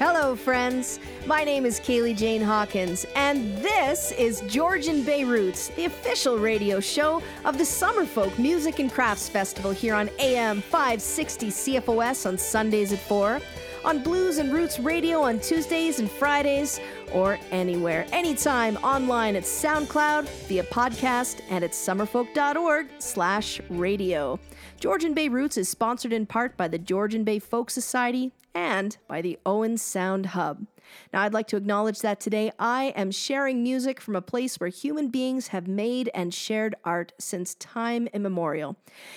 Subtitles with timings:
[0.00, 0.98] Hello, friends.
[1.26, 6.80] My name is Kaylee Jane Hawkins, and this is Georgian Bay Roots, the official radio
[6.80, 12.94] show of the Summerfolk Music and Crafts Festival here on AM 560 CFOS on Sundays
[12.94, 13.42] at 4,
[13.84, 16.80] on Blues and Roots Radio on Tuesdays and Fridays,
[17.12, 24.40] or anywhere, anytime online at SoundCloud, via podcast, and at summerfolk.org slash radio.
[24.78, 29.22] Georgian Bay Roots is sponsored in part by the Georgian Bay Folk Society and by
[29.22, 30.66] the Owen Sound Hub.
[31.12, 34.70] Now, I'd like to acknowledge that today I am sharing music from a place where
[34.70, 38.76] human beings have made and shared art since time immemorial.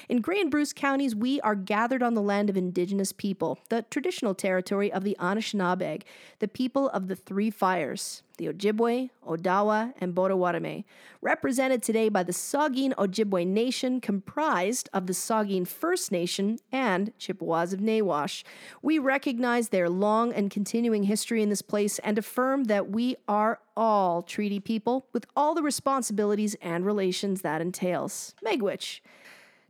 [0.10, 3.84] In Grey and Bruce counties, we are gathered on the land of Indigenous people, the
[3.90, 6.04] traditional territory of the Anishinaabeg,
[6.40, 10.86] the people of the Three Fires the Ojibwe, Odawa, and Potawatomi,
[11.22, 17.74] represented today by the Saugeen Ojibwe Nation, comprised of the Saugeen First Nation and Chippewas
[17.74, 18.44] of Nawash.
[18.82, 23.60] We recognize their long and continuing history in this place and affirm that we are
[23.78, 28.36] all treaty people with all the responsibilities and relations that entails.
[28.46, 29.00] Miigwech.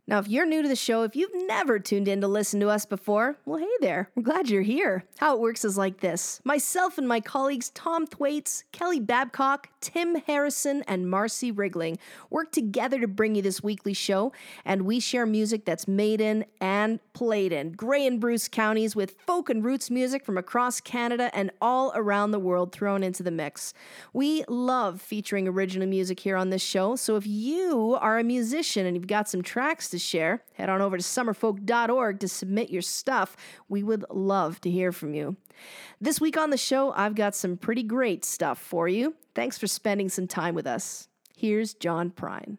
[0.06, 2.68] Now, if you're new to the show, if you've never tuned in to listen to
[2.68, 4.10] us before, well, hey there.
[4.14, 5.04] We're glad you're here.
[5.16, 10.16] How it works is like this myself and my colleagues Tom Thwaites, Kelly Babcock, Tim
[10.16, 14.30] Harrison, and Marcy Wrigling work together to bring you this weekly show,
[14.66, 19.14] and we share music that's made in and played in Grey and Bruce counties with
[19.26, 23.30] folk and roots music from across Canada and all around the world thrown into the
[23.30, 23.72] mix.
[24.12, 28.84] We love featuring original music here on this show, so if you are a musician
[28.84, 32.82] and you've got some tracks to share, head on over to summerfolk.org to submit your
[32.82, 33.36] stuff.
[33.68, 35.36] We would love to hear from you.
[36.00, 39.14] This week on the show, I've got some pretty great stuff for you.
[39.34, 41.08] Thanks for spending some time with us.
[41.36, 42.58] Here's John Prine.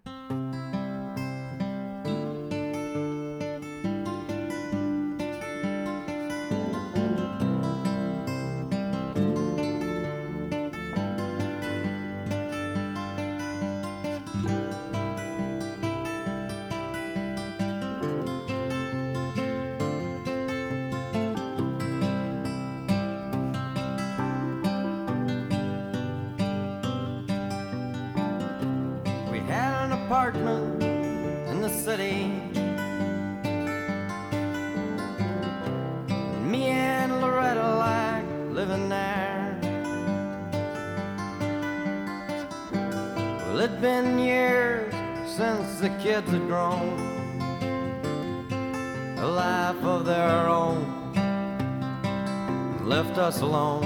[53.46, 53.85] Alone.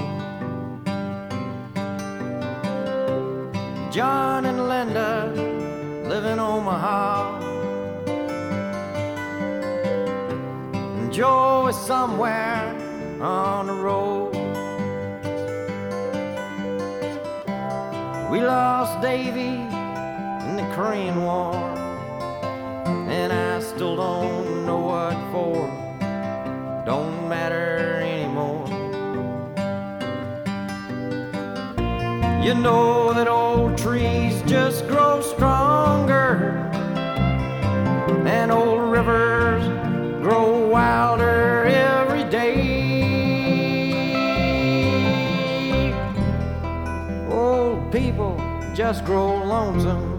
[48.92, 50.18] Just grow lonesome,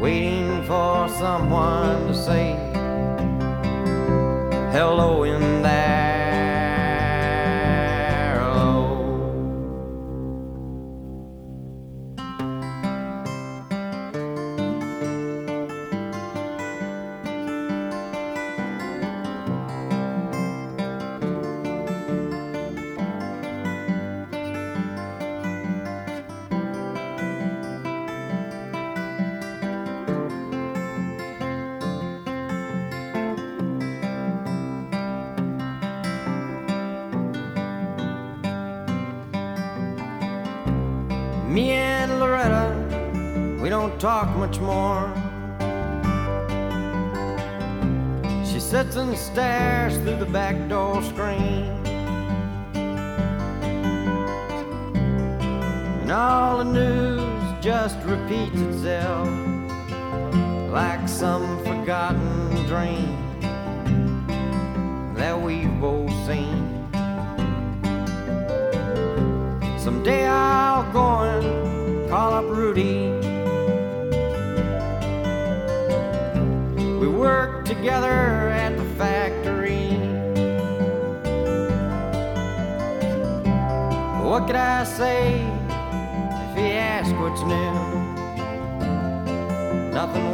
[0.00, 2.54] waiting for someone to say
[4.72, 5.45] hello in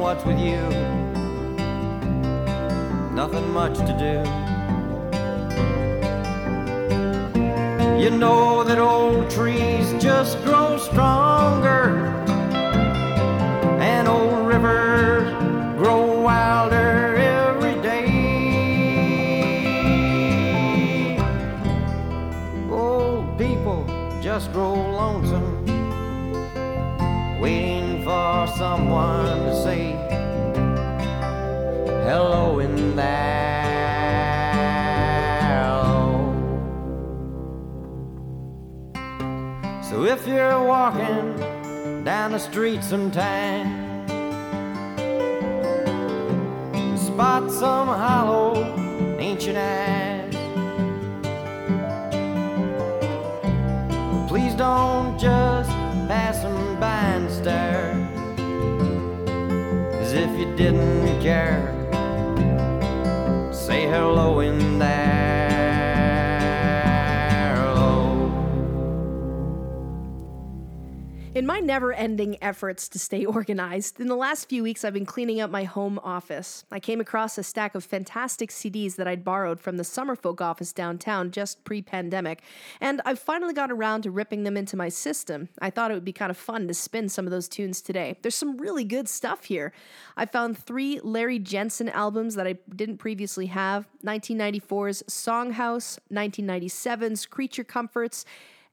[0.03, 0.61] what's with you?
[3.15, 4.15] Nothing much to do.
[8.03, 11.99] You know that old trees just grow stronger,
[13.81, 15.33] and old rivers
[15.79, 18.07] grow wilder every day.
[22.73, 23.87] Old people
[24.21, 25.65] just grow lonesome,
[27.41, 27.82] waiting
[28.57, 29.93] someone to say
[32.05, 33.33] hello in there.
[39.83, 43.69] So if you're walking down the street sometime,
[46.97, 48.55] spot some hollow
[49.19, 50.35] ancient eyes.
[54.29, 55.71] Please don't just
[56.09, 57.92] pass them by and stare
[60.63, 61.59] didn't care.
[63.53, 65.02] Say hello in there.
[71.35, 75.07] In my never ending efforts to stay organized, in the last few weeks I've been
[75.07, 76.67] cleaning up my home office.
[76.71, 80.75] I came across a stack of fantastic CDs that I'd borrowed from the Summerfolk office
[80.75, 82.43] downtown just pre pandemic,
[82.83, 85.49] and I've finally got around to ripping them into my system.
[85.59, 88.19] I thought it would be kind of fun to spin some of those tunes today.
[88.21, 89.73] There's some really good stuff here.
[90.19, 97.65] I found three Larry Jensen albums that I didn't previously have 1994's Songhouse, 1997's Creature
[97.65, 98.27] Comforts,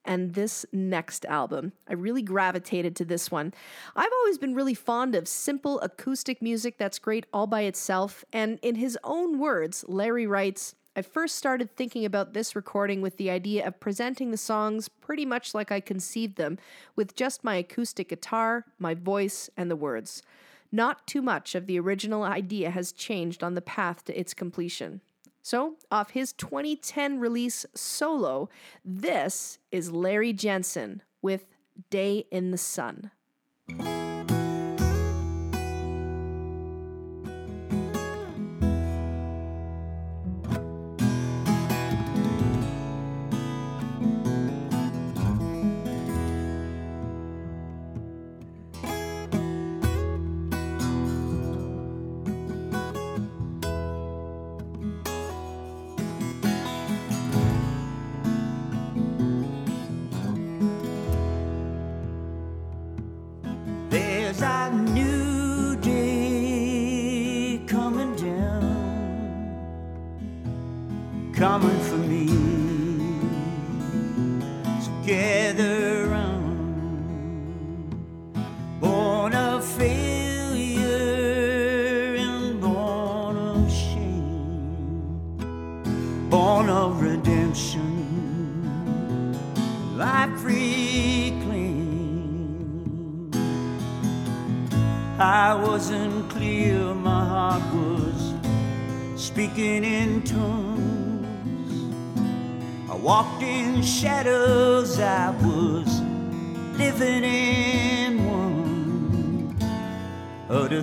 [0.06, 1.74] and this next album.
[1.88, 3.54] I really gravitated to this one.
[3.96, 8.60] I've always been really fond of simple acoustic music that's great all by itself, and
[8.62, 13.30] in his own words, Larry writes, I first started thinking about this recording with the
[13.30, 16.58] idea of presenting the songs pretty much like I conceived them,
[16.96, 20.24] with just my acoustic guitar, my voice, and the words.
[20.72, 25.02] Not too much of the original idea has changed on the path to its completion.
[25.42, 28.50] So, off his 2010 release Solo,
[28.84, 31.46] this is Larry Jensen with
[31.90, 33.12] Day in the Sun.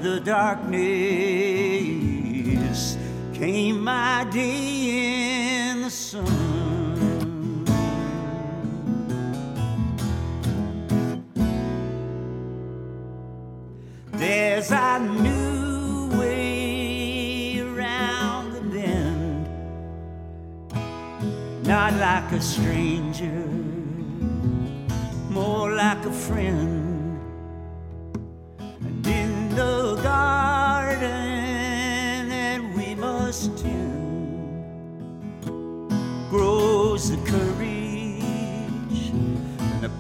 [0.06, 0.76] The darkness
[3.34, 7.64] came my day in the sun.
[14.12, 19.48] There's a new way around the bend,
[21.66, 23.44] not like a stranger,
[25.30, 26.75] more like a friend.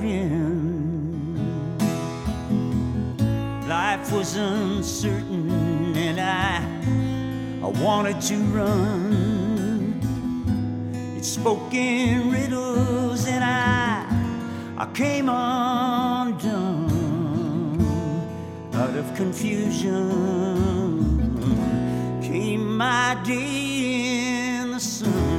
[3.66, 6.60] Life was uncertain and I
[7.66, 9.98] I wanted to run.
[11.16, 14.04] It spoke in riddles and I
[14.76, 17.00] I came undone
[18.74, 20.04] out of confusion.
[22.22, 25.29] Came my day in the sun.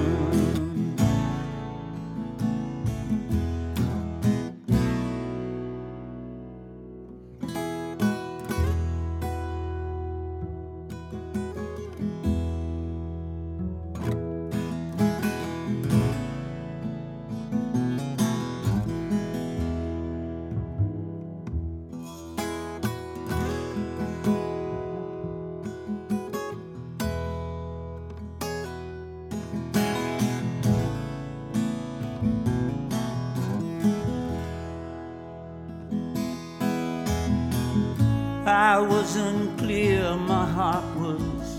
[38.82, 41.58] Was unclear, my heart was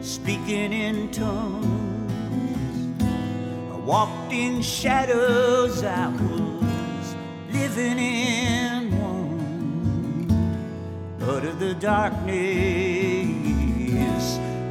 [0.00, 3.02] speaking in tongues.
[3.72, 7.14] I walked in shadows, I was
[7.52, 10.30] living in one.
[11.22, 13.12] Out of the darkness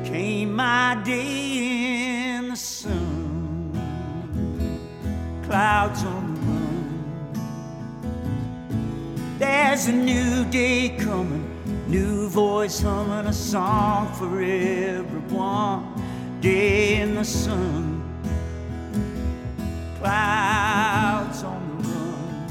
[0.03, 3.71] came my day in the sun.
[5.43, 6.71] Clouds on the run.
[9.39, 11.30] There's a new day coming,
[12.31, 16.01] voice humming a song for everyone.
[16.39, 18.01] Day in the sun,
[19.99, 22.47] clouds on the run.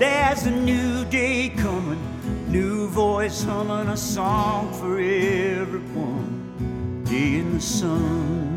[0.00, 2.02] There's a new day coming,
[2.50, 7.04] new voice humming a song for everyone.
[7.04, 8.51] Day in the sun.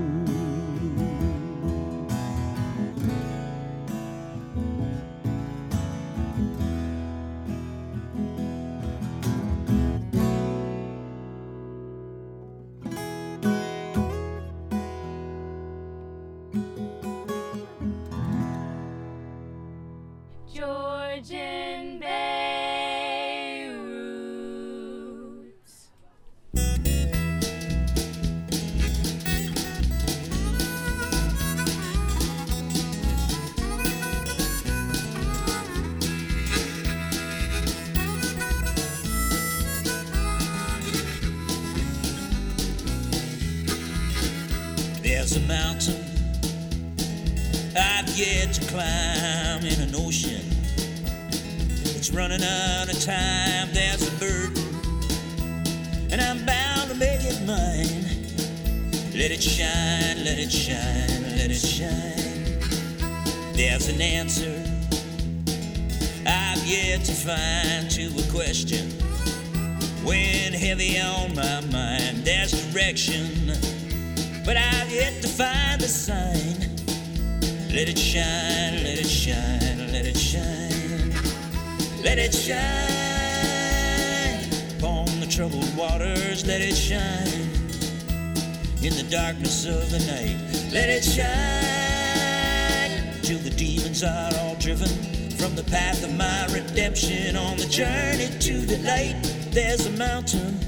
[93.26, 94.88] Till the demons are all driven
[95.32, 99.16] from the path of my redemption on the journey to the light.
[99.50, 100.60] There's a mountain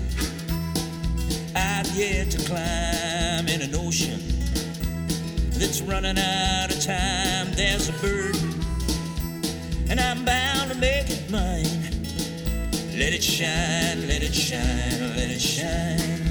[1.56, 4.20] I've yet to climb in an ocean
[5.52, 7.54] that's running out of time.
[7.54, 8.60] There's a burden,
[9.92, 11.84] and I'm bound to make it mine.
[12.98, 16.27] Let it shine, let it shine, let it shine.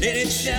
[0.00, 0.56] Let it shine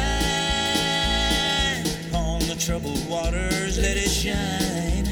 [2.14, 3.80] on the troubled waters.
[3.80, 5.08] Let it shine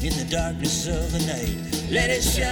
[0.00, 1.90] in the darkness of the night.
[1.90, 2.46] Let it shine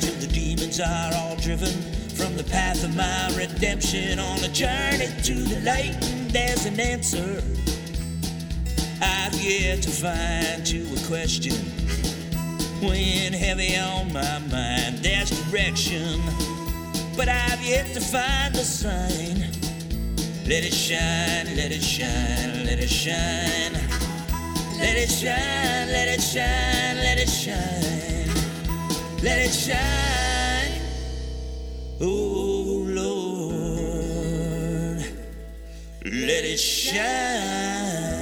[0.00, 1.68] till the demons are all driven
[2.16, 5.94] from the path of my redemption on the journey to the light.
[6.10, 7.42] And There's an answer
[9.02, 11.52] I've yet to find to a question.
[12.80, 16.22] When heavy on my mind, there's direction
[17.18, 19.50] but I've yet to find the sign.
[20.46, 23.72] Let it shine, let it shine, let it shine.
[24.78, 28.30] Let it shine, let it shine, let it shine.
[29.20, 30.80] Let it shine.
[32.00, 33.52] Oh Lord,
[36.04, 38.17] let it shine.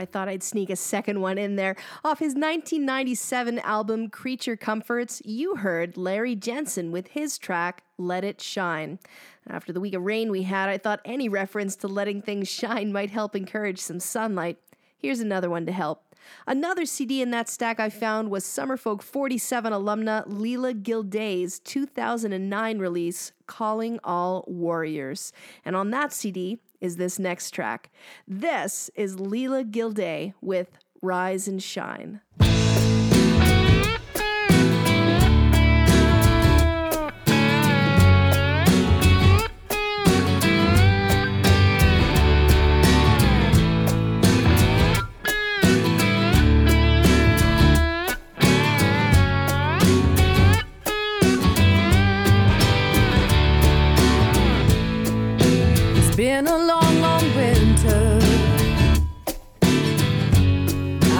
[0.00, 1.76] I thought I'd sneak a second one in there.
[2.02, 8.40] Off his 1997 album Creature Comforts, you heard Larry Jensen with his track Let It
[8.40, 8.98] Shine.
[9.46, 12.94] After the week of rain we had, I thought any reference to letting things shine
[12.94, 14.56] might help encourage some sunlight.
[14.96, 16.02] Here's another one to help.
[16.46, 23.32] Another CD in that stack I found was Summerfolk 47 alumna Leela Gilday's 2009 release,
[23.46, 25.30] Calling All Warriors.
[25.62, 27.90] And on that CD, is this next track.
[28.26, 32.20] This is Leela Gilday with Rise and Shine.
[56.30, 58.02] been a long, long winter.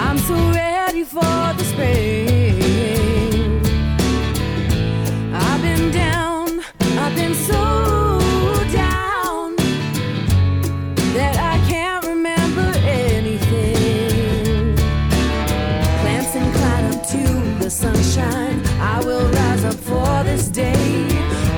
[0.07, 2.55] I'm so ready for the spring.
[5.35, 6.47] I've been down,
[7.03, 7.63] I've been so
[8.83, 9.57] down
[11.17, 14.77] that I can't remember anything.
[16.03, 17.23] Plants incline up to
[17.65, 18.59] the sunshine.
[18.95, 21.09] I will rise up for this day.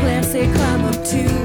[0.01, 1.42] Plants and climb up to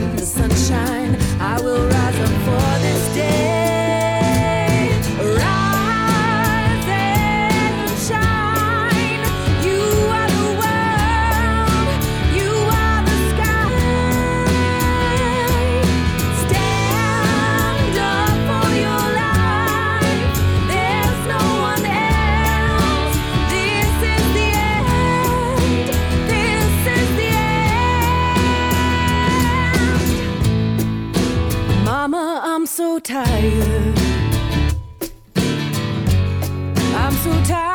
[32.97, 33.99] so tired.
[36.95, 37.66] I'm so tired.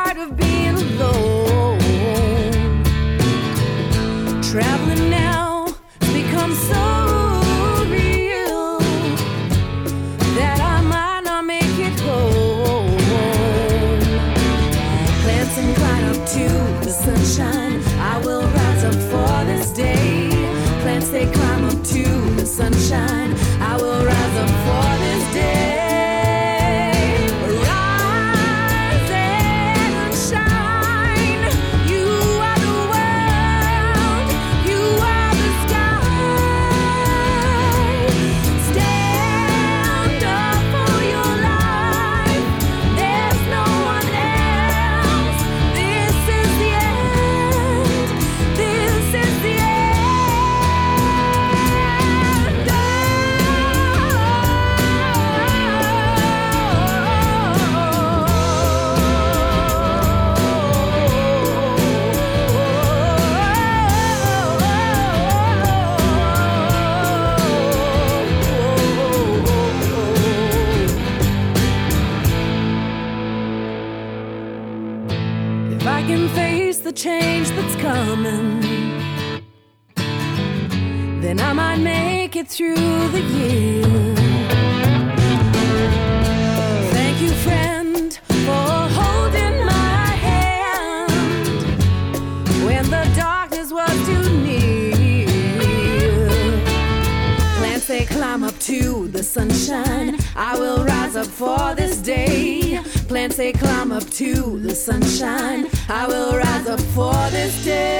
[99.23, 100.17] sunshine.
[100.35, 102.79] I will rise up for this day.
[103.07, 105.67] Plants they climb up to the sunshine.
[105.89, 107.92] I will rise up for this day.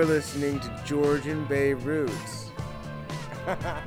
[0.00, 2.50] You're listening to Georgian Bay Roots.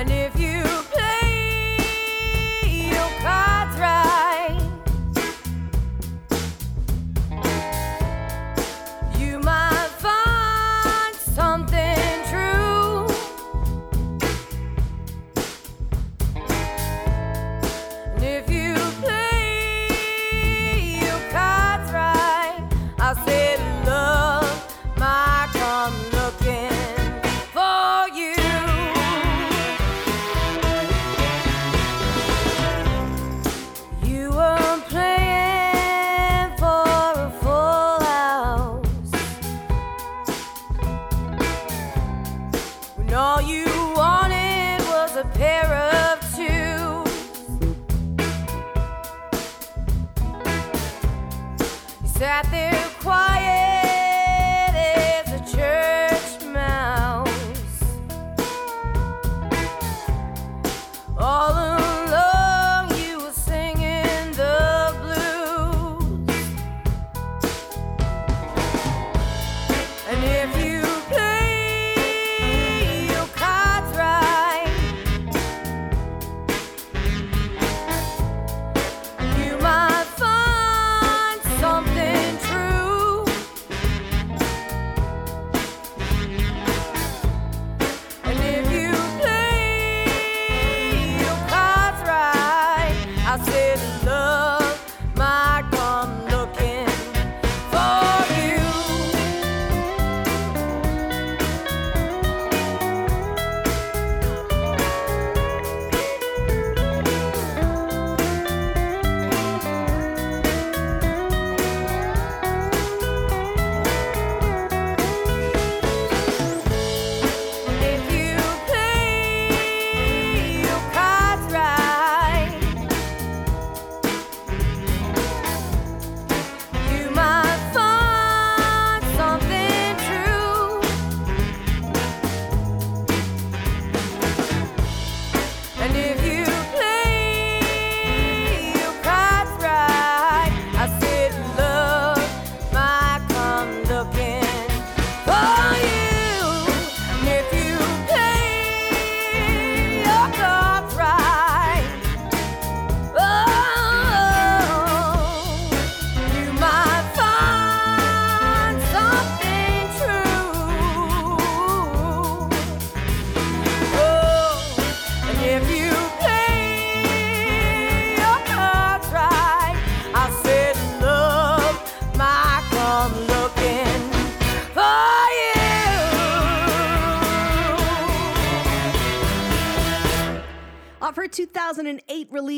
[0.00, 0.79] And if you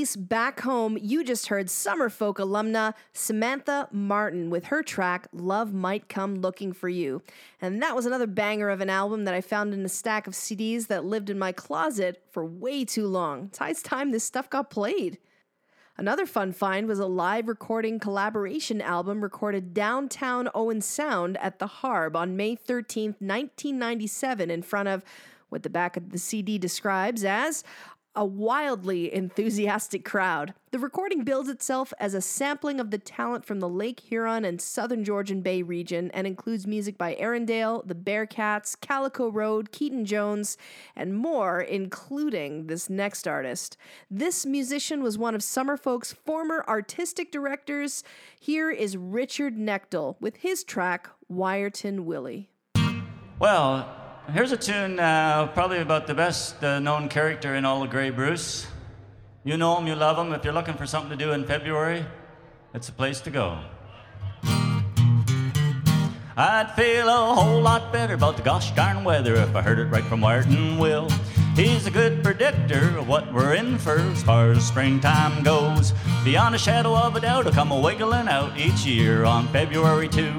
[0.03, 6.09] release Back Home, you just heard Summerfolk alumna Samantha Martin with her track Love Might
[6.09, 7.23] Come Looking for You.
[7.61, 10.35] And that was another banger of an album that I found in a stack of
[10.35, 13.45] CDs that lived in my closet for way too long.
[13.45, 15.19] It's high time this stuff got played.
[15.97, 21.69] Another fun find was a live recording collaboration album recorded downtown Owen Sound at the
[21.69, 25.05] Harb on May 13th, 1997, in front of
[25.53, 27.63] what the back of the CD describes as
[28.15, 30.55] a wildly enthusiastic crowd.
[30.71, 34.61] The recording bills itself as a sampling of the talent from the Lake Huron and
[34.61, 40.57] Southern Georgian Bay region and includes music by Arendelle, the Bearcats, Calico Road, Keaton Jones,
[40.97, 43.77] and more, including this next artist.
[44.11, 48.03] This musician was one of Summerfolk's former artistic directors.
[48.39, 52.51] Here is Richard Knechtel with his track Wiarton Willie.
[53.39, 57.91] Well, here's a tune uh, probably about the best uh, known character in all of
[57.91, 58.67] Grey Bruce.
[59.45, 60.33] You know him, you love him.
[60.33, 62.05] If you're looking for something to do in February,
[62.75, 63.59] it's a place to go.
[66.35, 69.87] I'd feel a whole lot better about the gosh darn weather if I heard it
[69.87, 71.11] right from Wiarton Will.
[71.55, 75.93] He's a good predictor of what we're in for as far as springtime goes.
[76.25, 80.09] Beyond a shadow of a doubt, he'll come a wiggling out each year on February
[80.09, 80.33] 2.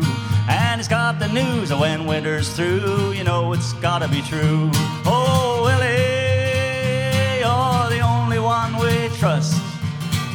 [0.50, 3.12] And he's got the news of when winter's through.
[3.14, 4.70] You know it's gotta be true.
[5.06, 9.62] Oh, Willie, you're the only one we trust.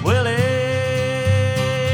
[0.03, 0.35] Willie,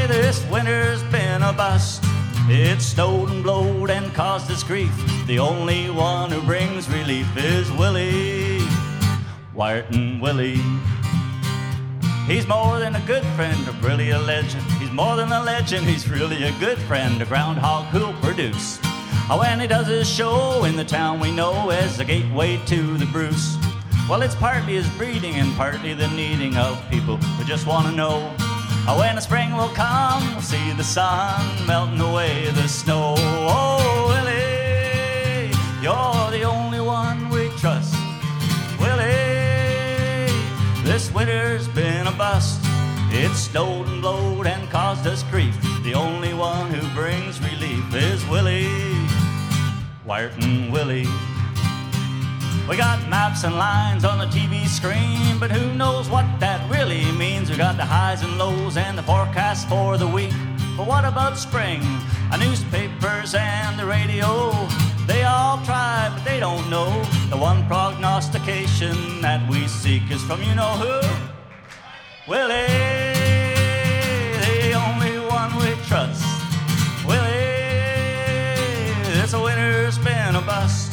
[0.07, 2.03] this winter's been a bust.
[2.47, 4.93] It snowed and blowed and caused us grief.
[5.25, 8.59] The only one who brings relief is Willie,
[9.55, 10.61] Wiarton Willie.
[12.27, 14.84] He's more than a good friend, a legend.
[14.95, 18.79] More than a legend, he's really a good friend, a groundhog who'll produce.
[19.29, 22.97] Oh, when he does his show in the town we know as the gateway to
[22.97, 23.57] the Bruce.
[24.09, 27.91] Well, it's partly his breeding and partly the needing of people who just want to
[27.91, 28.33] know.
[28.87, 33.15] Oh, when the spring will come, we'll see the sun melting away the snow.
[33.17, 35.51] Oh, Willie,
[35.83, 37.93] you're the only one we trust.
[38.79, 40.31] Willie,
[40.85, 41.84] this winter's been.
[43.25, 45.55] It snowed and blowed and caused us grief.
[45.83, 48.69] The only one who brings relief is Willie,
[50.05, 51.07] Wiarton Willie.
[52.69, 57.11] We got maps and lines on the TV screen, but who knows what that really
[57.13, 57.49] means?
[57.49, 60.35] We got the highs and lows and the forecast for the week.
[60.77, 61.81] But what about spring?
[62.29, 64.51] The newspapers and the radio,
[65.07, 66.91] they all try, but they don't know.
[67.31, 71.25] The one prognostication that we seek is from you know who?
[72.27, 73.04] Willie,
[75.87, 76.23] trust.
[77.05, 77.21] Willie,
[79.13, 80.91] this winter's been a bust.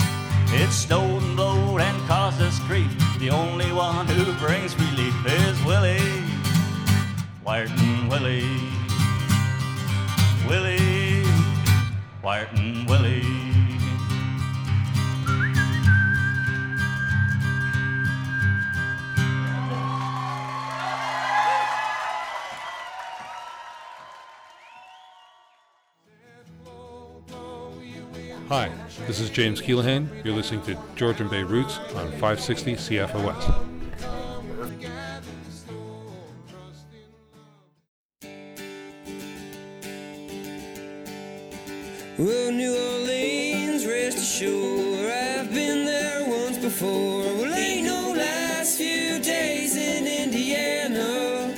[0.49, 2.91] It's snowed and blowed and caused us grief.
[3.19, 6.23] The only one who brings relief is Willie,
[7.47, 8.59] Wiarton Willie,
[10.47, 11.25] Willie,
[12.23, 13.52] Wiarton Willie.
[28.53, 28.71] Hi,
[29.07, 30.07] this is James Keelaghan.
[30.27, 33.49] You're listening to Georgian Bay Roots on 560 CFOS.
[42.19, 47.23] Well, New Orleans, rest assured, I've been there once before.
[47.23, 51.55] Well, ain't no last few days in Indiana.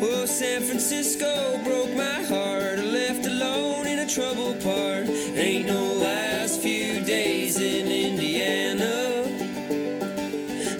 [0.00, 5.08] Well, San Francisco broke my heart, left alone in a troubled part.
[5.08, 6.05] Ain't no
[7.46, 9.22] days in Indiana.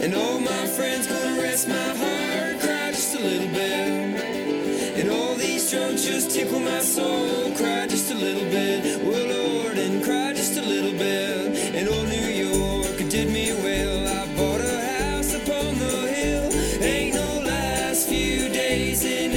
[0.01, 4.99] And all my friends gonna rest my heart, cry just a little bit.
[4.99, 7.55] And all these drunks just tickle my soul.
[7.55, 11.75] Cry just a little bit, well Lord, and cry just a little bit.
[11.77, 14.09] And old New York did me well.
[14.21, 16.49] I bought a house upon the hill.
[16.83, 19.36] Ain't no last few days in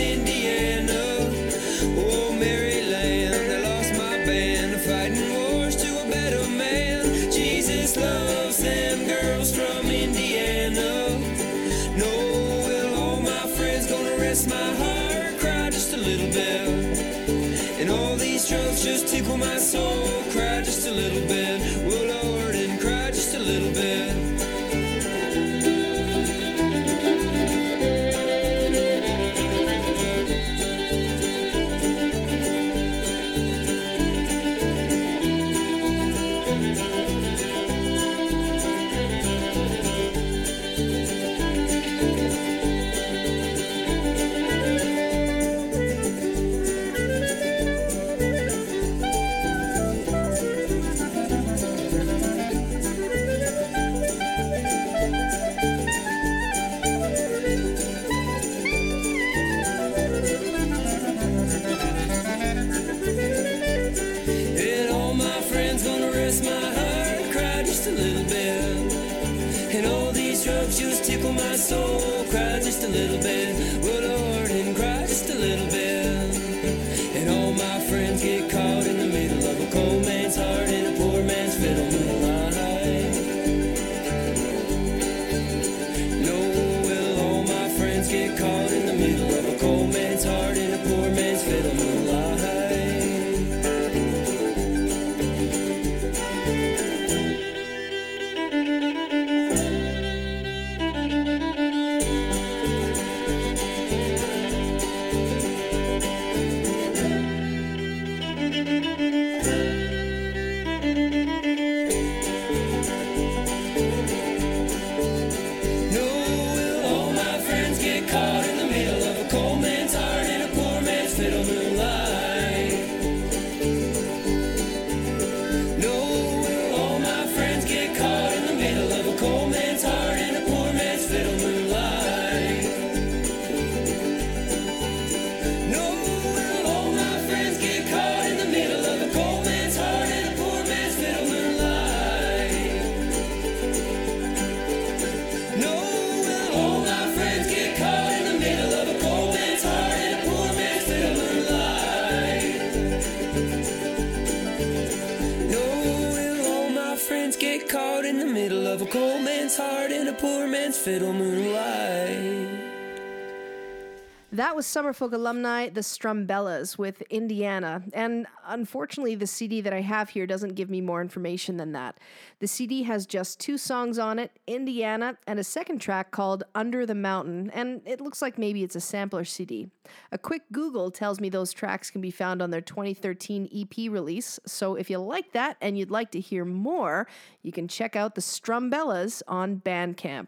[164.69, 167.81] Summerfolk alumni, the Strumbellas with Indiana.
[167.91, 171.97] And unfortunately, the CD that I have here doesn't give me more information than that.
[172.37, 176.85] The CD has just two songs on it Indiana and a second track called Under
[176.85, 177.49] the Mountain.
[177.49, 179.71] And it looks like maybe it's a sampler CD.
[180.11, 184.39] A quick Google tells me those tracks can be found on their 2013 EP release.
[184.45, 187.07] So if you like that and you'd like to hear more,
[187.41, 190.27] you can check out the Strumbellas on Bandcamp.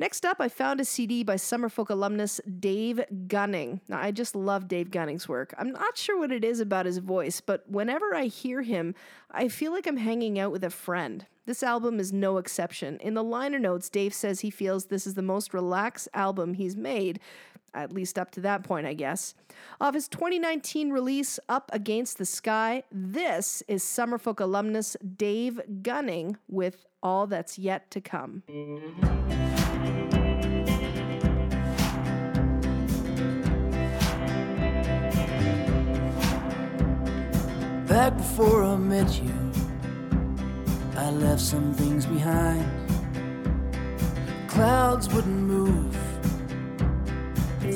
[0.00, 3.80] Next up, I found a CD by Summerfolk alumnus Dave Gunning.
[3.88, 5.52] Now, I just love Dave Gunning's work.
[5.58, 8.94] I'm not sure what it is about his voice, but whenever I hear him,
[9.32, 11.26] I feel like I'm hanging out with a friend.
[11.46, 12.98] This album is no exception.
[13.00, 16.76] In the liner notes, Dave says he feels this is the most relaxed album he's
[16.76, 17.18] made,
[17.74, 19.34] at least up to that point, I guess.
[19.80, 26.86] Of his 2019 release, Up Against the Sky, this is Summerfolk alumnus Dave Gunning with
[27.02, 28.42] all that's yet to come.
[37.86, 39.34] Back before I met you,
[40.96, 42.66] I left some things behind.
[44.48, 45.98] Clouds wouldn't move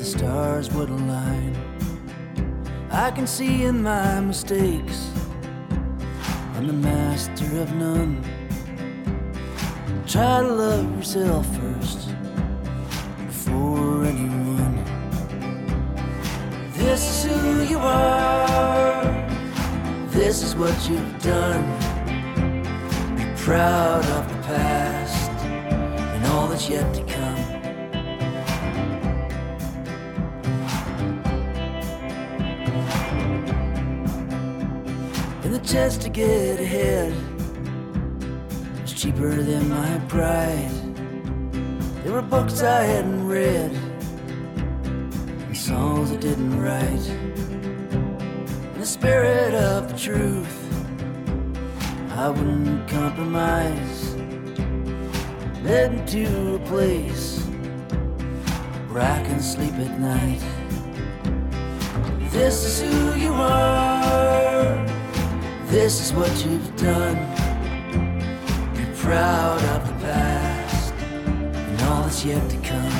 [0.02, 1.56] the stars would align.
[2.90, 5.10] I can see in my mistakes,
[6.54, 8.20] I'm the master of none.
[10.12, 12.08] Try to love yourself first
[13.16, 14.84] before anyone.
[16.74, 19.04] This is who you are.
[20.10, 21.64] This is what you've done.
[23.16, 27.38] Be proud of the past and all that's yet to come.
[35.42, 37.31] And the chance to get ahead
[39.02, 40.70] cheaper than my pride.
[42.04, 43.72] There were books I hadn't read
[45.48, 47.08] and songs I didn't write.
[48.74, 50.56] In the spirit of the truth,
[52.10, 54.14] I wouldn't compromise.
[55.64, 57.40] Led into a place
[58.88, 60.42] where I can sleep at night.
[62.30, 64.86] This is who you are.
[65.66, 67.31] This is what you've done.
[69.12, 72.91] Proud of the past and all that's yet to come.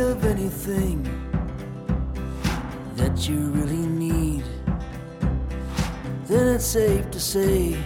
[0.00, 1.02] Of anything
[2.96, 4.44] that you really need,
[6.24, 7.76] then it's safe to say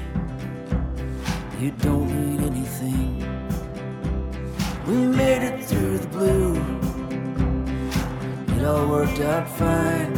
[1.61, 3.18] you don't need anything.
[4.87, 6.55] We made it through the blue,
[8.57, 10.12] it all worked out fine,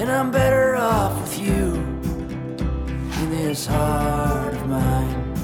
[0.00, 1.64] and I'm better off with you
[3.22, 5.34] in this heart of mine.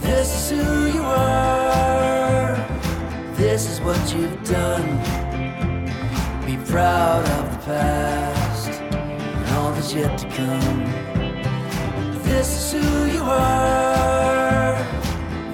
[0.00, 1.61] This is who you are.
[3.62, 4.98] This is what you've done.
[6.44, 10.84] Be proud of the past and all that's yet to come.
[12.24, 14.74] This is who you are.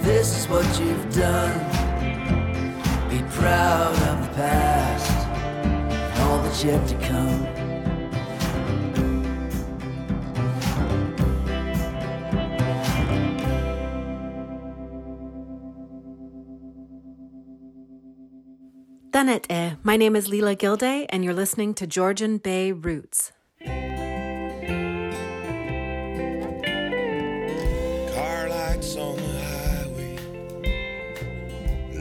[0.01, 1.53] This is what you've done.
[3.11, 7.48] Be proud of the past and all that's yet to come.
[19.19, 19.75] Danette, eh?
[19.83, 23.33] my name is Leela Gilday, and you're listening to Georgian Bay Roots.
[23.65, 23.99] Car
[28.49, 30.19] lights on the highway,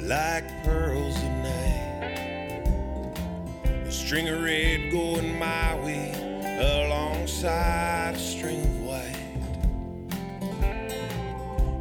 [0.03, 2.67] like pearls at night.
[3.87, 6.13] A string of red going my way,
[6.85, 9.17] alongside a string of white.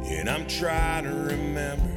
[0.09, 1.96] And I'm trying to remember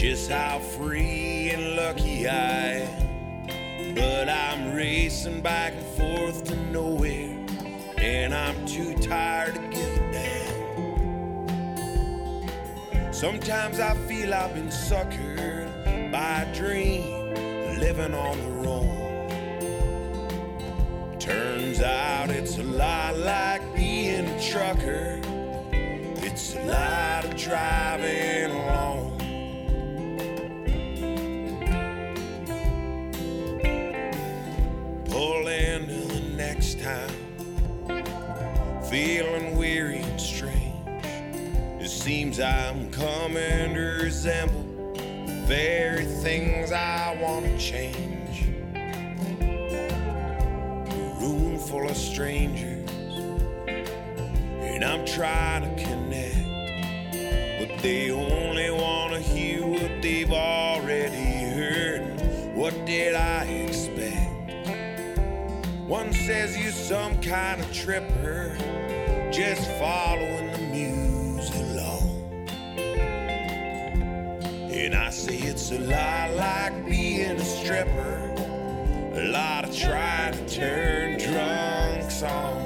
[0.00, 3.94] just how free and lucky I am.
[3.94, 7.36] But I'm racing back and forth to nowhere,
[7.98, 10.12] and I'm too tired to give a
[12.96, 13.12] damn.
[13.12, 17.34] Sometimes I feel I've been suckered by a dream,
[17.78, 19.28] living on the road.
[21.20, 25.20] Turns out it's a lot like being a trucker.
[26.22, 28.89] It's a lot of driving alone.
[38.90, 40.74] Feeling weary and strange.
[41.80, 48.48] It seems I'm coming to resemble the very things I want to change.
[50.90, 52.90] A room full of strangers,
[53.68, 57.12] and I'm trying to connect,
[57.60, 62.56] but they only want to hear what they've already heard.
[62.56, 64.30] What did I expect?
[65.86, 68.56] One says you're some kind of tripper,
[69.40, 72.46] just following the muse along.
[74.70, 78.34] And I say it's a lot like being a stripper,
[79.14, 82.59] a lot of trying to turn drunks on.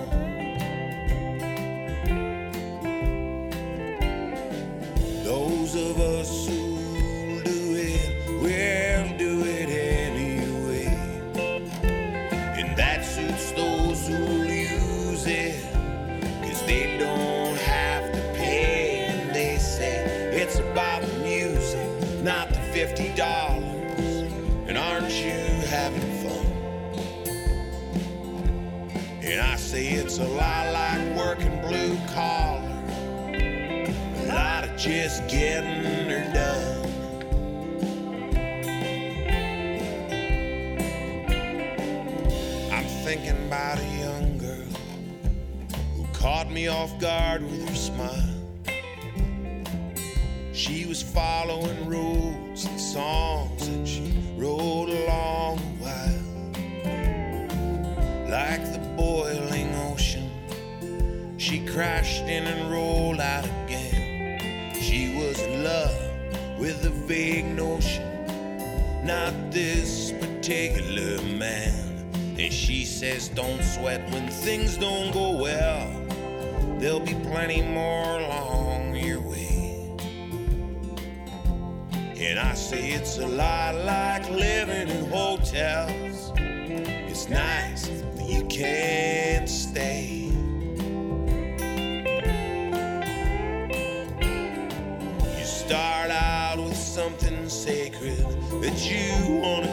[34.85, 36.85] Just getting her done.
[42.71, 44.69] I'm thinking about a young girl
[45.97, 48.29] who caught me off guard with her smile.
[50.53, 56.25] She was following roads and songs and she rode along a while.
[58.29, 60.31] Like the boiling ocean,
[61.39, 63.64] she crashed in and rolled out.
[64.95, 65.99] She was in love
[66.57, 68.07] with a vague notion,
[69.05, 72.07] not this particular man.
[72.39, 75.91] And she says, Don't sweat when things don't go well.
[76.79, 79.97] There'll be plenty more along your way.
[82.17, 86.33] And I say it's a lot like living in hotels.
[86.37, 89.34] It's nice, but you can't
[98.65, 99.64] that you want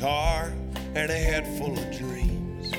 [0.00, 0.50] guitar
[0.94, 2.72] and a head full of dreams.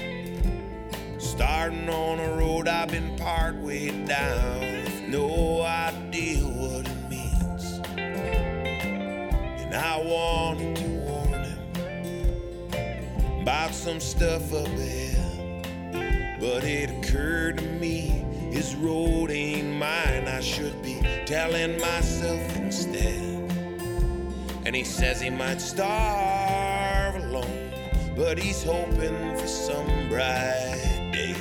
[1.20, 7.80] Starting on a road I've been part way down with no idea what it means.
[7.96, 11.44] And I wanted to warn
[12.74, 15.68] him about some stuff up ahead.
[16.40, 20.28] But it occurred to me his road ain't mine.
[20.28, 23.32] I should be telling myself instead.
[24.66, 26.41] And he says he might alone,
[28.16, 31.36] but he's hoping for some bright day.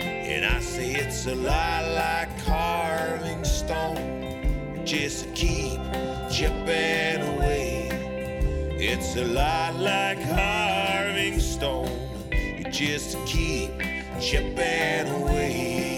[0.00, 5.80] And I say it's a lot like carving stone, just to keep
[6.30, 7.88] chipping away.
[8.78, 11.90] It's a lot like carving stone,
[12.70, 13.70] just to keep
[14.20, 15.91] chipping away.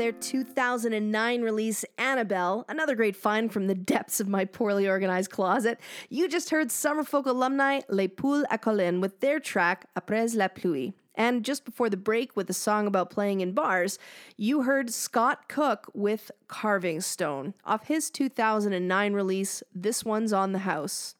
[0.00, 5.78] Their 2009 release Annabelle, another great find from the depths of my poorly organized closet.
[6.08, 10.94] You just heard Summerfolk alumni Les Poules à Colin with their track Après la pluie.
[11.14, 13.98] And just before the break, with a song about playing in bars,
[14.38, 20.60] you heard Scott Cook with Carving Stone off his 2009 release, This One's on the
[20.60, 21.14] House.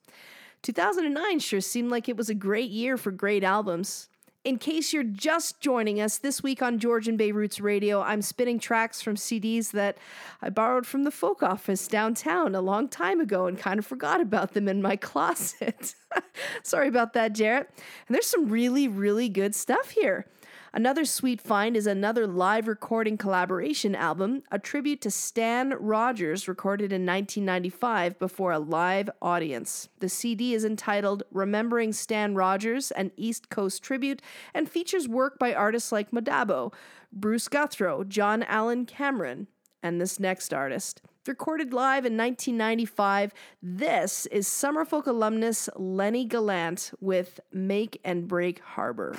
[0.63, 4.09] 2009 sure seemed like it was a great year for great albums.
[4.43, 8.59] In case you're just joining us this week on Georgian Bay Roots Radio, I'm spinning
[8.59, 9.99] tracks from CDs that
[10.41, 14.23] I borrowed from the folk office downtown a long time ago and kind of forgot
[14.23, 15.95] about them in my closet.
[16.63, 17.69] Sorry about that, Jarrett.
[18.09, 20.25] And there's some really, really good stuff here.
[20.73, 26.93] Another sweet find is another live recording collaboration album, a tribute to Stan Rogers, recorded
[26.93, 29.89] in 1995 before a live audience.
[29.99, 34.23] The CD is entitled Remembering Stan Rogers, an East Coast tribute,
[34.55, 36.73] and features work by artists like Madabo,
[37.13, 39.49] Bruce Guthro, John Allan Cameron,
[39.83, 41.03] and this next artist.
[41.27, 49.17] Recorded live in 1995, this is Summerfolk alumnus Lennie Gallant with Make and Break Harbor.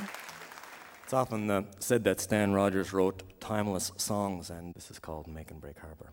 [1.12, 5.52] It's often uh, said that Stan Rogers wrote timeless songs, and this is called Make
[5.52, 6.10] and Break Harbor.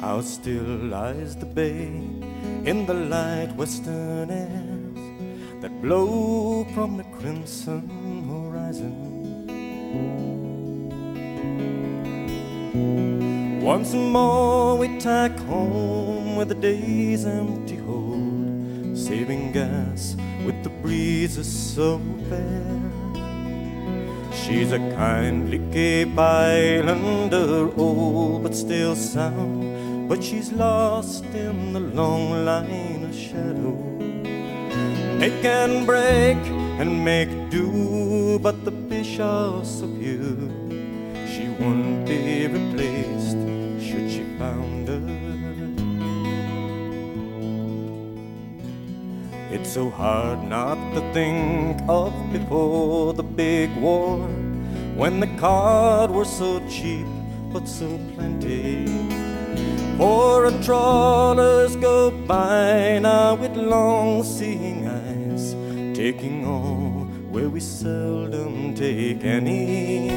[0.00, 1.84] How still lies the bay
[2.64, 7.88] in the light western airs that blow from the crimson
[8.28, 9.17] horizon.
[13.62, 20.16] Once more we tack home with the day's empty hold, saving gas
[20.46, 22.80] with the breezes so fair.
[24.32, 32.44] She's a kindly Cape Islander, old but still sound, but she's lost in the long
[32.46, 33.76] line of shadow.
[35.18, 36.38] Make and break
[36.80, 38.77] and make do, but the
[39.18, 40.48] bishops of you,
[41.26, 43.38] she won't be replaced
[43.84, 45.02] should she founder.
[49.50, 54.20] It's so hard not to think of before the big war,
[54.94, 57.06] when the cod were so cheap
[57.52, 58.86] but so plenty.
[59.96, 65.56] For a trawlers go by now with long seeing eyes,
[65.96, 66.87] taking all
[67.38, 70.10] where we seldom take any.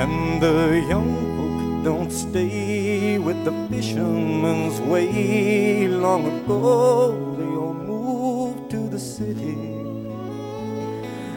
[0.00, 5.86] And the young folk don't stay with the fisherman's way.
[5.86, 9.56] Long ago, they all moved to the city.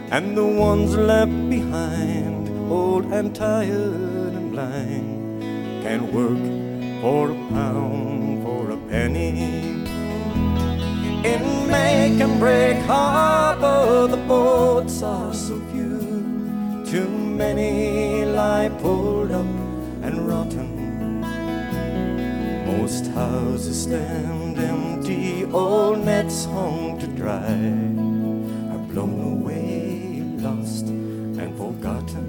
[0.10, 5.44] And the ones left behind, old and tired and blind,
[5.84, 6.46] can work
[7.02, 9.79] for a pound, for a penny.
[11.24, 16.00] In make and break harbor, the boats are so few.
[16.86, 19.46] Too many lie pulled up
[20.02, 21.22] and rotten.
[22.66, 27.58] Most houses stand empty, old nets hung to dry,
[28.72, 32.29] are blown away, lost and forgotten.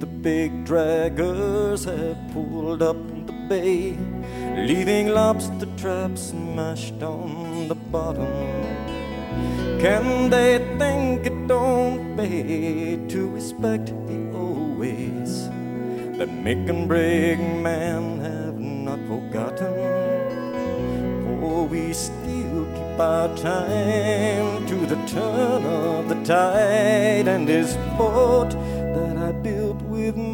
[0.00, 2.96] The big draggers have pulled up
[3.26, 3.94] the bay,
[4.66, 8.32] leaving lobster traps smashed on the bottom.
[9.78, 15.50] Can they think it don't pay to respect the old ways
[16.16, 19.74] that make and break man have not forgotten?
[21.40, 28.54] For we still keep our time to the turn of the tide and this boat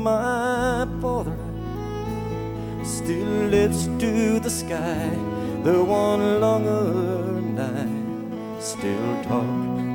[0.06, 1.36] my father
[2.84, 5.10] still lifts to the sky
[5.64, 6.86] the one lunger
[7.58, 9.54] I still talk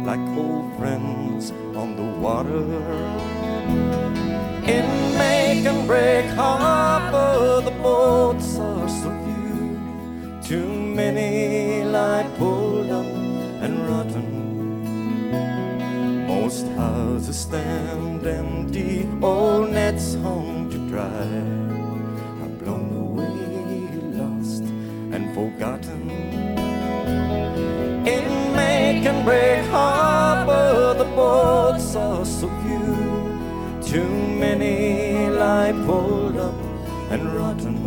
[0.10, 1.52] like old friends
[1.82, 2.66] on the water.
[4.76, 4.88] In
[5.22, 9.70] make and break harbor, the boats are so few.
[10.50, 12.61] Too many lie pulled
[16.62, 21.08] Most houses stand empty, old nets hung to dry,
[22.44, 24.62] are blown away, lost
[25.12, 26.12] and forgotten.
[28.06, 33.82] In make and break harbor, the boats are so few.
[33.82, 36.54] Too many lie pulled up
[37.10, 37.78] and rotten.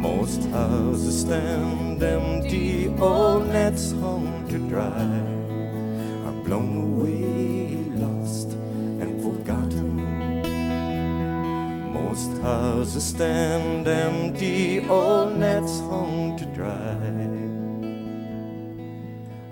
[0.00, 5.31] Most houses stand empty, all nets hung to dry
[6.52, 8.52] blown away, lost
[9.00, 9.96] and forgotten.
[11.94, 16.98] Most houses stand empty, all nets hung to dry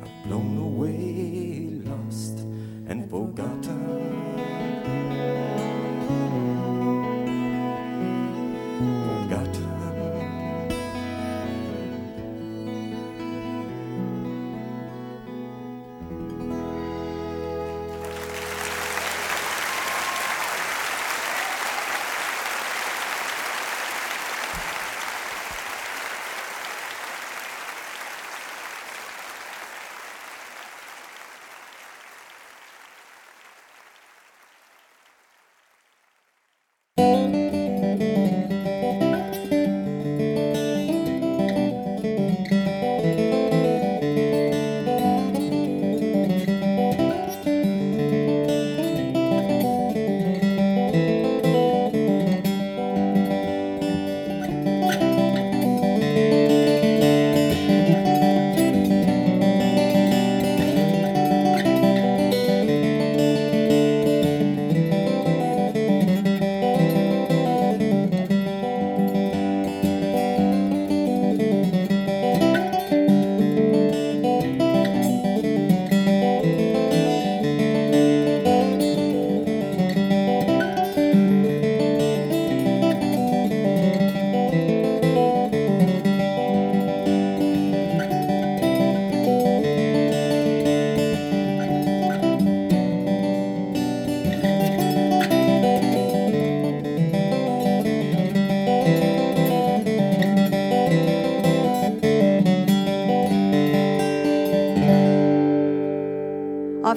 [0.03, 2.41] are blown away, lost
[2.87, 4.30] and forgotten.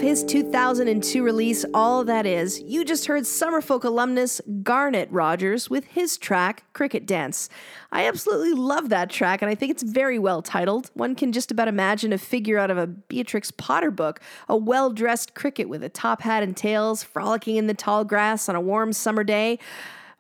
[0.04, 6.18] His 2002 release, All That Is, you just heard Summerfolk alumnus Garnet Rogers with his
[6.18, 7.48] track, Cricket Dance.
[7.90, 10.92] I absolutely love that track, and I think it's very well titled.
[10.94, 14.90] One can just about imagine a figure out of a Beatrix Potter book, a well
[14.90, 18.62] dressed cricket with a top hat and tails, frolicking in the tall grass on a
[18.62, 19.58] warm summer day.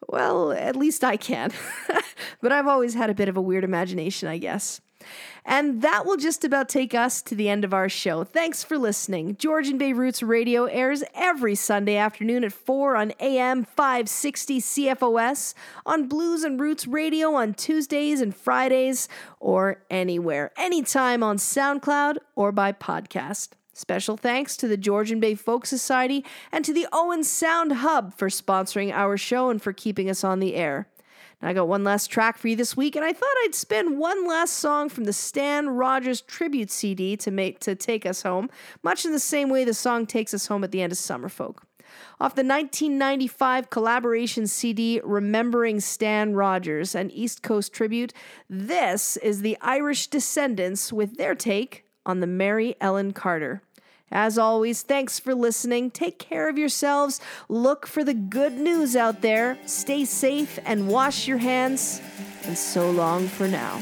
[0.07, 1.51] Well, at least I can.
[2.41, 4.79] but I've always had a bit of a weird imagination, I guess.
[5.45, 8.23] And that will just about take us to the end of our show.
[8.23, 9.35] Thanks for listening.
[9.37, 15.53] Georgian Bay Roots Radio airs every Sunday afternoon at 4 on AM 560 CFOS,
[15.85, 19.07] on Blues and Roots Radio on Tuesdays and Fridays,
[19.39, 23.49] or anywhere, anytime on SoundCloud or by podcast.
[23.75, 28.29] Special thanks to the Georgian Bay Folk Society and to the Owen Sound Hub for
[28.29, 30.87] sponsoring our show and for keeping us on the air.
[31.43, 34.25] I got one last track for you this week, and I thought I'd spin one
[34.27, 38.49] last song from the Stan Rogers tribute CD to make to take us home,
[38.81, 41.57] much in the same way the song takes us home at the end of Summerfolk.
[42.19, 48.13] Off the 1995 collaboration CD Remembering Stan Rogers, an East Coast tribute,
[48.49, 53.61] this is the Irish Descendants with their take on the Mary Ellen Carter.
[54.13, 55.89] As always, thanks for listening.
[55.89, 57.19] Take care of yourselves.
[57.49, 59.57] Look for the good news out there.
[59.65, 61.99] Stay safe and wash your hands.
[62.43, 63.81] And so long for now.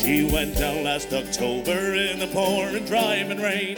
[0.00, 3.74] She went down last October in the pouring, driving rain.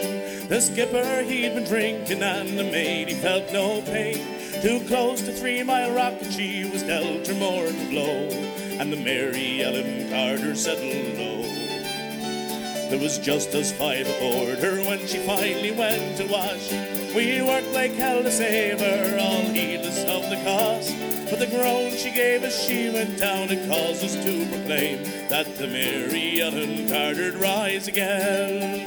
[0.47, 4.23] The skipper, he'd been drinking, and the mate, he felt no pain.
[4.61, 8.29] Too close to Three Mile Rock, and she was dealt her mortal blow.
[8.79, 11.41] And the Mary Ellen Carter settled low.
[12.89, 16.71] There was just us five aboard her when she finally went to wash.
[17.13, 21.02] We worked like hell to save her, all heedless of the cost.
[21.33, 25.55] But the groan she gave as she went down, it caused us to proclaim that
[25.57, 28.85] the Mary Ellen Carter'd rise again.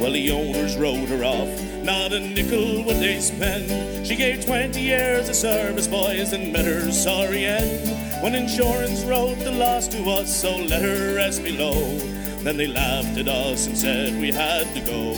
[0.00, 4.06] Well, the owners rode her off not a nickel would they spend.
[4.06, 8.22] She gave 20 years of service, boys, and met her sorry end.
[8.22, 12.19] When insurance wrote the loss to us, so let her rest below.
[12.42, 15.12] Then they laughed at us and said we had to go.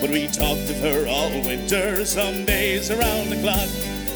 [0.00, 3.68] But we talked of her all winter, some days around the clock.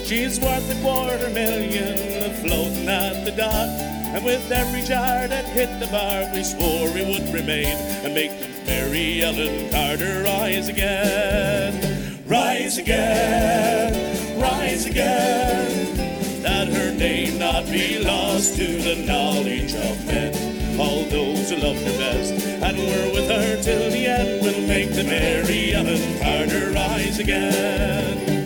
[0.04, 3.68] She's worth a quarter million floating at the dock.
[4.12, 8.32] And with every jar that hit the bar, we swore we would remain and make
[8.66, 12.20] Mary Ellen Carter rise again.
[12.26, 16.42] Rise again, rise again.
[16.42, 20.49] That her name not be lost to the knowledge of men.
[20.80, 24.90] All those who love her best and were with her till the end We'll make
[24.94, 28.39] the Mary Ellen Carter rise again.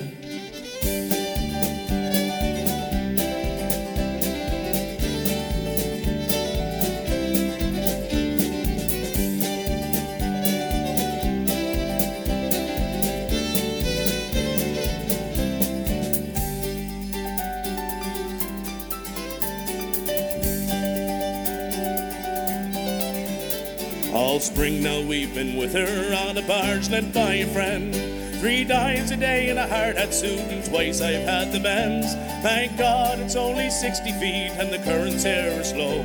[24.34, 27.94] All spring now we've been with her on a barge led by a friend.
[28.40, 32.14] Three dives a day in a hard hat suit, and twice I've had the bends.
[32.42, 36.00] Thank God it's only 60 feet and the currents here are slow,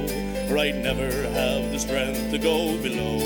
[0.48, 3.18] or I'd never have the strength to go below.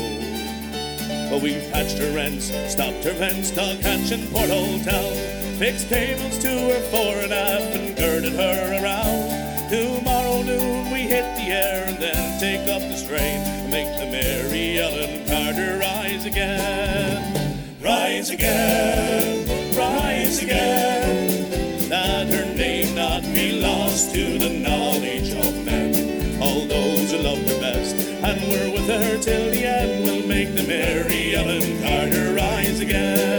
[1.28, 5.12] But we've patched her ends, stopped her vents, dog hatch and porthole down.
[5.58, 9.68] Fixed cables to her fore and aft and girded her around.
[9.68, 14.78] Tomorrow noon we hit the air and then take up the strain make the Mary
[14.78, 17.58] Ellen Carter rise again.
[17.82, 21.88] Rise again, rise again.
[21.88, 26.40] That her name not be lost to the knowledge of men.
[26.40, 30.54] All those who loved her best and were with her till the end will make
[30.54, 33.33] the Mary Ellen Carter rise again.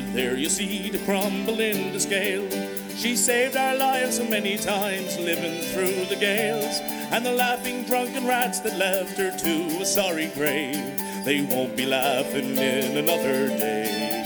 [0.00, 2.48] There, you see, to crumble in the scale.
[2.96, 6.80] She saved our lives so many times, living through the gales.
[7.12, 10.80] And the laughing drunken rats that left her to a sorry grave,
[11.24, 14.22] they won't be laughing in another day.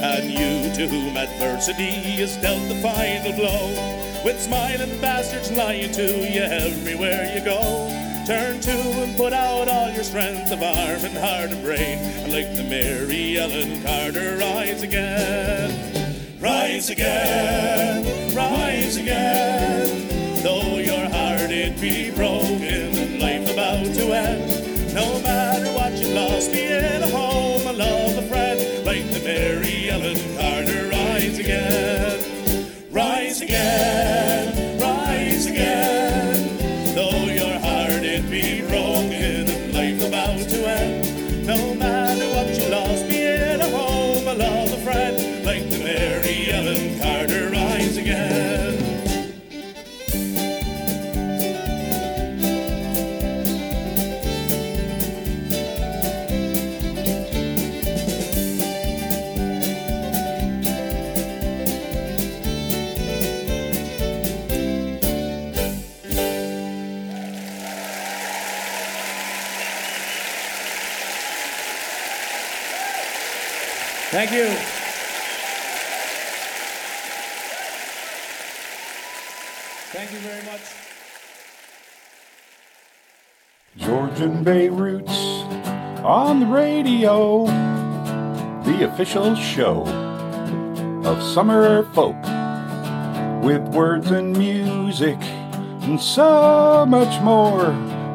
[0.00, 1.90] And you to whom adversity
[2.20, 7.97] has dealt the final blow, with smiling bastards lying to you everywhere you go.
[8.28, 12.30] Turn to and put out all your strength of arm and heart and brain, and
[12.30, 16.38] like the Mary Ellen Carter, rise again.
[16.38, 18.04] Rise again,
[18.36, 20.42] rise again.
[20.42, 26.08] Though your heart it be broken and life about to end, no matter what you
[26.08, 26.97] lost, be it
[74.28, 74.54] Thank you.
[79.90, 80.60] Thank you very much.
[83.78, 85.16] Georgian Bay Roots
[86.04, 87.46] on the radio,
[88.66, 89.84] the official show
[91.06, 92.22] of summer folk
[93.42, 95.18] with words and music
[95.88, 97.68] and so much more.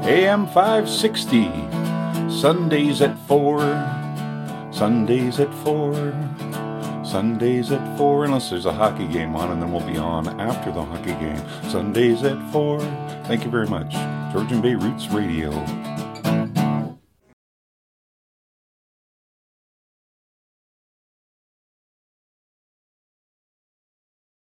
[0.03, 1.49] AM 560,
[2.29, 3.92] Sundays at 4,
[4.83, 5.93] Sundays at 4,
[7.05, 10.73] Sundays at 4, unless there's a hockey game on, and then we'll be on after
[10.73, 11.41] the hockey game.
[11.69, 12.81] Sundays at 4.
[13.23, 13.93] Thank you very much.
[14.33, 15.51] Georgian Bay Roots Radio.